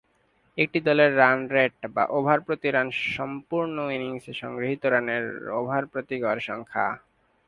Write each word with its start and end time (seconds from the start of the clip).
একটি 0.57 0.79
দলের 0.87 1.11
run 1.17 1.39
rate 1.47 1.77
বা 1.95 2.03
ওভার 2.17 2.39
প্রতি 2.41 2.67
রান 2.69 2.87
সম্পূর্ণ 3.15 3.77
ইনিংসে 3.95 4.33
সংগৃহীত 4.33 4.83
রানের 4.85 5.25
ওভার 5.59 5.83
প্রতি 5.91 6.15
গড় 6.23 6.41
সংখ্যা। 6.49 6.87